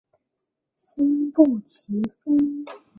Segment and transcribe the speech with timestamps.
[0.75, 2.65] 坤布崎峰